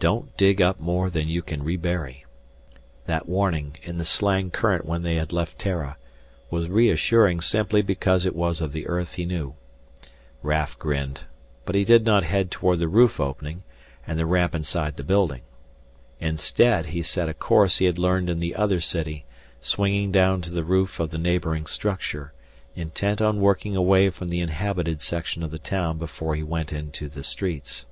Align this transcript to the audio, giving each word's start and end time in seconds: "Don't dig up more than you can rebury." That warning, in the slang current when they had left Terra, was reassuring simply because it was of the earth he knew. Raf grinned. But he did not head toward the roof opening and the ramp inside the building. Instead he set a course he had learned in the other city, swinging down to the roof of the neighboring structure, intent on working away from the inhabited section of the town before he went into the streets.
"Don't 0.00 0.36
dig 0.36 0.60
up 0.60 0.80
more 0.80 1.08
than 1.08 1.28
you 1.28 1.40
can 1.40 1.62
rebury." 1.62 2.24
That 3.06 3.28
warning, 3.28 3.76
in 3.84 3.96
the 3.96 4.04
slang 4.04 4.50
current 4.50 4.84
when 4.84 5.02
they 5.04 5.14
had 5.14 5.32
left 5.32 5.56
Terra, 5.56 5.98
was 6.50 6.66
reassuring 6.68 7.40
simply 7.40 7.80
because 7.80 8.26
it 8.26 8.34
was 8.34 8.60
of 8.60 8.72
the 8.72 8.88
earth 8.88 9.14
he 9.14 9.24
knew. 9.24 9.54
Raf 10.42 10.76
grinned. 10.80 11.20
But 11.64 11.76
he 11.76 11.84
did 11.84 12.04
not 12.04 12.24
head 12.24 12.50
toward 12.50 12.80
the 12.80 12.88
roof 12.88 13.20
opening 13.20 13.62
and 14.04 14.18
the 14.18 14.26
ramp 14.26 14.52
inside 14.52 14.96
the 14.96 15.04
building. 15.04 15.42
Instead 16.18 16.86
he 16.86 17.00
set 17.00 17.28
a 17.28 17.34
course 17.34 17.78
he 17.78 17.84
had 17.84 18.00
learned 18.00 18.28
in 18.28 18.40
the 18.40 18.56
other 18.56 18.80
city, 18.80 19.26
swinging 19.60 20.10
down 20.10 20.40
to 20.42 20.50
the 20.50 20.64
roof 20.64 20.98
of 20.98 21.10
the 21.10 21.18
neighboring 21.18 21.66
structure, 21.66 22.32
intent 22.74 23.22
on 23.22 23.40
working 23.40 23.76
away 23.76 24.10
from 24.10 24.26
the 24.26 24.40
inhabited 24.40 25.00
section 25.00 25.44
of 25.44 25.52
the 25.52 25.60
town 25.60 25.98
before 25.98 26.34
he 26.34 26.42
went 26.42 26.72
into 26.72 27.08
the 27.08 27.22
streets. 27.22 27.86